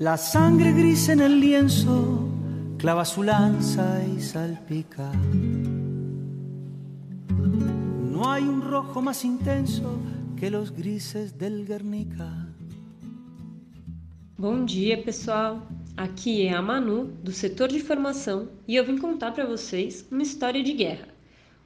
[0.00, 2.28] La sangre gris en el lienzo
[2.78, 5.10] clava su lanza y salpica.
[8.08, 9.98] No hay un rojo más intenso
[10.36, 12.46] que los grises del Guernica.
[14.38, 15.66] Bom dia, pessoal.
[15.96, 20.22] Aqui é a Manu, do setor de formação, e eu vim contar para vocês uma
[20.22, 21.08] história de guerra.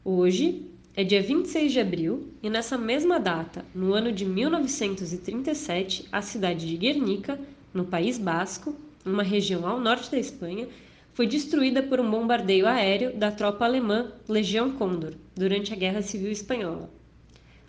[0.02, 6.22] Hoje é dia 26 de abril e nessa mesma data, no ano de 1937, a
[6.22, 7.38] cidade de Guernica
[7.72, 10.68] no País Basco, uma região ao norte da Espanha,
[11.14, 16.30] foi destruída por um bombardeio aéreo da tropa alemã Legião Condor durante a Guerra Civil
[16.30, 16.88] Espanhola.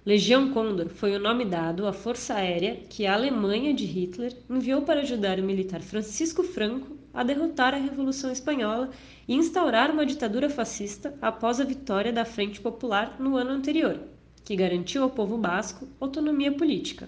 [0.06, 4.82] Legião Condor foi o nome dado à força aérea que a Alemanha de Hitler enviou
[4.82, 8.90] para ajudar o militar Francisco Franco a derrotar a Revolução Espanhola
[9.28, 14.00] e instaurar uma ditadura fascista após a vitória da Frente Popular no ano anterior,
[14.44, 17.08] que garantiu ao povo basco autonomia política.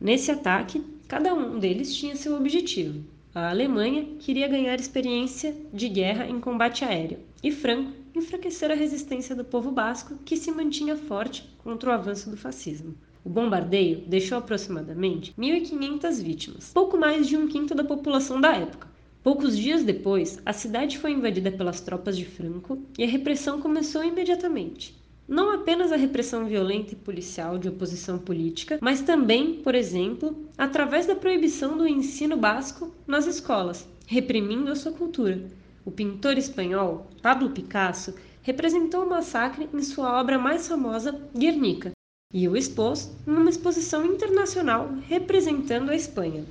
[0.00, 3.04] Nesse ataque, Cada um deles tinha seu objetivo.
[3.34, 9.36] A Alemanha queria ganhar experiência de guerra em combate aéreo e Franco enfraquecer a resistência
[9.36, 12.94] do povo basco que se mantinha forte contra o avanço do fascismo.
[13.22, 18.88] O bombardeio deixou aproximadamente 1.500 vítimas, pouco mais de um quinto da população da época.
[19.22, 24.02] Poucos dias depois, a cidade foi invadida pelas tropas de Franco e a repressão começou
[24.02, 25.01] imediatamente
[25.32, 31.06] não apenas a repressão violenta e policial de oposição política, mas também, por exemplo, através
[31.06, 35.42] da proibição do ensino básico nas escolas, reprimindo a sua cultura.
[35.86, 41.92] O pintor espanhol Pablo Picasso representou o massacre em sua obra mais famosa, Guernica,
[42.34, 46.44] e o expôs numa exposição internacional representando a Espanha.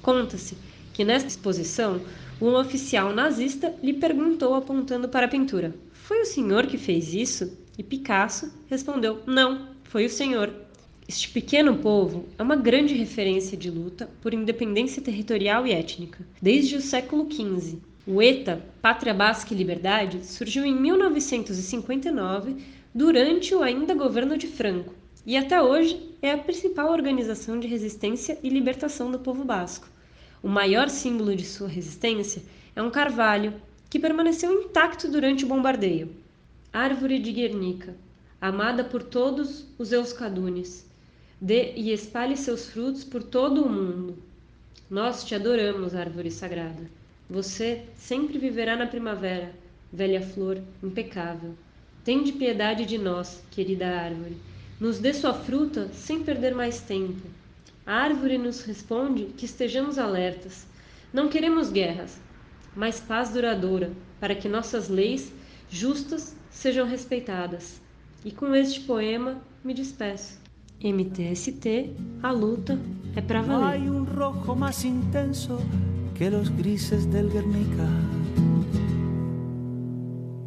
[0.00, 0.56] Conta-se
[0.96, 2.00] que nesta exposição,
[2.40, 7.54] um oficial nazista lhe perguntou apontando para a pintura: Foi o senhor que fez isso?
[7.76, 10.50] E Picasso respondeu: Não, foi o senhor.
[11.06, 16.26] Este pequeno povo é uma grande referência de luta por independência territorial e étnica.
[16.40, 22.56] Desde o século XV, o ETA, Pátria Basca e Liberdade, surgiu em 1959
[22.94, 24.94] durante o ainda governo de Franco
[25.26, 29.88] e até hoje é a principal organização de resistência e libertação do povo basco.
[30.42, 32.42] O maior símbolo de sua resistência
[32.74, 33.54] é um carvalho
[33.88, 36.10] que permaneceu intacto durante o bombardeio.
[36.72, 37.96] Árvore de Guernica,
[38.40, 40.86] amada por todos os euskadunes,
[41.40, 44.18] dê e espalhe seus frutos por todo o mundo.
[44.90, 46.90] Nós te adoramos, árvore sagrada.
[47.28, 49.52] Você sempre viverá na primavera,
[49.92, 51.54] velha flor impecável.
[52.04, 54.36] Tende piedade de nós, querida árvore.
[54.78, 57.26] Nos dê sua fruta sem perder mais tempo.
[57.86, 60.66] A árvore nos responde que estejamos alertas.
[61.12, 62.18] Não queremos guerras,
[62.74, 65.32] mas paz duradoura, para que nossas leis
[65.70, 67.80] justas sejam respeitadas.
[68.24, 70.40] E com este poema me despeço.
[70.82, 72.76] MTST, a luta
[73.14, 73.80] é para valer.
[73.80, 75.60] Hay un rojo más intenso
[76.16, 78.15] que los grises del Guernica.